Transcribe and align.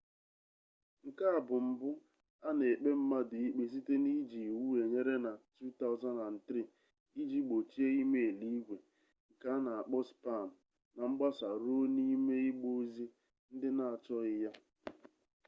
nke 1.07 1.23
a 1.35 1.39
bụ 1.47 1.55
mbụ 1.67 1.89
a 2.47 2.49
na-ekpe 2.57 2.89
mmadụ 2.99 3.35
ikpe 3.47 3.63
site 3.71 3.93
n'iji 4.03 4.39
iwu 4.51 4.63
enyere 4.81 5.15
na 5.25 5.31
2003 5.59 7.21
iji 7.21 7.39
gbochie 7.45 7.87
e-mail 8.03 8.35
igwe 8.57 8.77
nke 9.31 9.45
a 9.55 9.57
na-akpọ 9.65 9.97
spam 10.09 10.49
na 10.95 11.01
mgbasa 11.11 11.47
ruo 11.61 11.83
n'ime 11.95 12.35
igbe 12.49 12.67
ozi 12.81 13.05
ndị 13.55 13.69
na-achọghị 13.77 14.35
ya 14.43 14.51